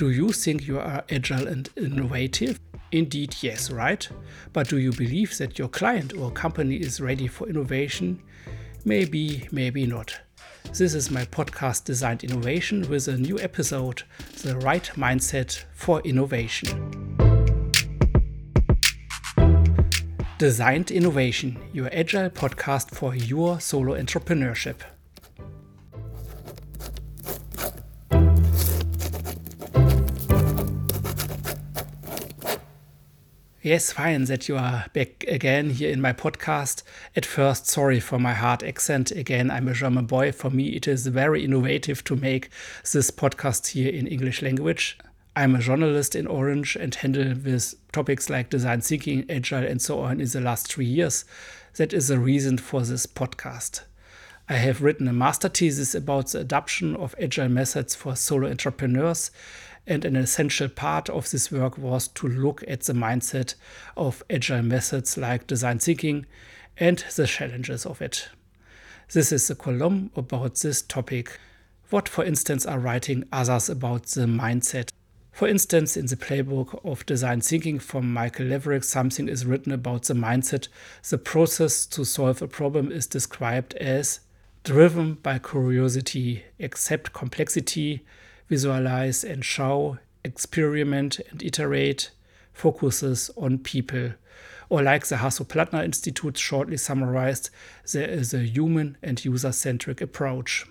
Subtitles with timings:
[0.00, 2.58] Do you think you are agile and innovative?
[2.90, 4.08] Indeed, yes, right?
[4.54, 8.22] But do you believe that your client or company is ready for innovation?
[8.86, 10.18] Maybe, maybe not.
[10.72, 14.04] This is my podcast Designed Innovation with a new episode
[14.42, 17.18] The Right Mindset for Innovation.
[20.38, 24.76] Designed Innovation, your agile podcast for your solo entrepreneurship.
[33.62, 36.82] Yes, fine that you are back again here in my podcast.
[37.14, 39.10] At first, sorry for my hard accent.
[39.10, 40.32] Again, I'm a German boy.
[40.32, 42.48] For me, it is very innovative to make
[42.90, 44.96] this podcast here in English language.
[45.36, 50.00] I'm a journalist in Orange and handle with topics like design thinking, agile, and so
[50.00, 51.26] on in the last three years.
[51.76, 53.82] That is the reason for this podcast.
[54.50, 59.30] I have written a master thesis about the adoption of agile methods for solo entrepreneurs
[59.86, 63.54] and an essential part of this work was to look at the mindset
[63.96, 66.26] of agile methods like design thinking
[66.76, 68.28] and the challenges of it.
[69.12, 71.38] This is a column about this topic.
[71.90, 74.90] What, for instance, are writing others about the mindset?
[75.30, 80.06] For instance, in the playbook of design thinking from Michael Lewrick, something is written about
[80.06, 80.66] the mindset.
[81.08, 84.18] The process to solve a problem is described as
[84.64, 88.04] driven by curiosity, accept complexity,
[88.48, 92.10] visualize and show, experiment and iterate,
[92.52, 94.12] focuses on people.
[94.68, 97.50] Or, like the Hasso-Plattner Institute shortly summarized,
[97.92, 100.64] there is a human and user centric approach.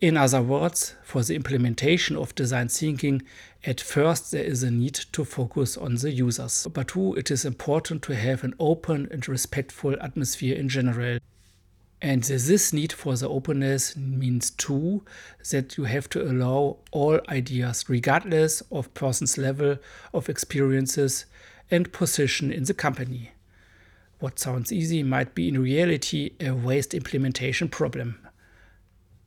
[0.00, 3.22] In other words, for the implementation of design thinking,
[3.64, 6.66] at first there is a need to focus on the users.
[6.72, 11.18] But two, it is important to have an open and respectful atmosphere in general.
[12.02, 15.04] And this need for the openness means too
[15.50, 19.78] that you have to allow all ideas, regardless of person's level
[20.12, 21.24] of experiences
[21.70, 23.30] and position in the company.
[24.20, 28.18] What sounds easy might be in reality a waste implementation problem.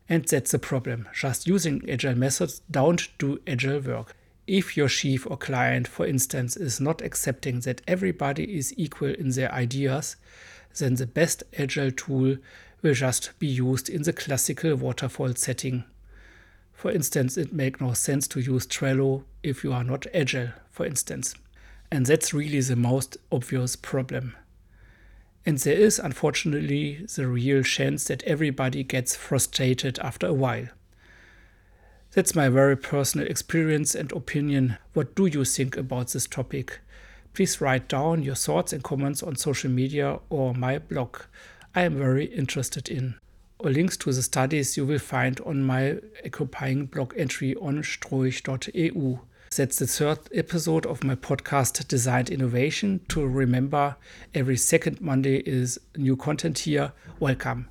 [0.09, 1.07] And that's the problem.
[1.13, 4.15] Just using agile methods don't do agile work.
[4.45, 9.31] If your chief or client, for instance, is not accepting that everybody is equal in
[9.31, 10.15] their ideas,
[10.79, 12.37] then the best agile tool
[12.81, 15.83] will just be used in the classical waterfall setting.
[16.73, 20.85] For instance, it makes no sense to use Trello if you are not agile, for
[20.85, 21.33] instance.
[21.91, 24.35] And that's really the most obvious problem.
[25.45, 30.67] And there is unfortunately the real chance that everybody gets frustrated after a while.
[32.11, 34.77] That's my very personal experience and opinion.
[34.93, 36.79] What do you think about this topic?
[37.37, 41.19] Please write down your thoughts and comments on social media or my blog.
[41.75, 43.13] I am very interested in.
[43.61, 49.19] Links to the studies you will find on my occupying blog entry on stroich.eu.
[49.55, 53.01] That's the third episode of my podcast Designed Innovation.
[53.09, 53.97] To remember,
[54.33, 56.91] every second Monday is new content here.
[57.19, 57.69] Welcome.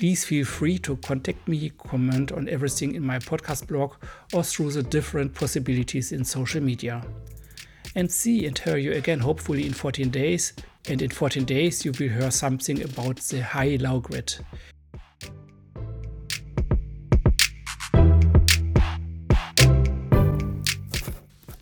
[0.00, 3.92] Please feel free to contact me, comment on everything in my podcast blog,
[4.32, 7.04] or through the different possibilities in social media.
[7.94, 10.54] And see and hear you again, hopefully in 14 days.
[10.88, 14.36] And in 14 days, you will hear something about the high low grid.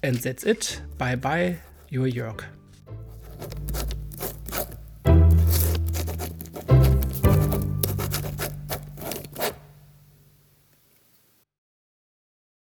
[0.05, 0.81] And that's it.
[0.97, 1.57] Bye bye,
[1.91, 2.45] your Jörg.